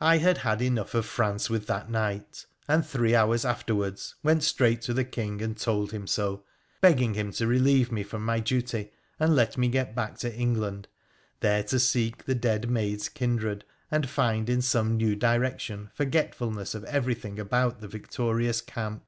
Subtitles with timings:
[0.00, 4.80] I bad had enough of France with that night, and three hours afterwards went straight
[4.84, 6.44] to the King and told him so,
[6.80, 10.88] begging him to relieve me from my duty and let me get back to England,
[11.40, 16.84] there to seek the dead maid's kindred, and find in some new direction forgetfulness of
[16.84, 19.04] everything about tbo victorious camp.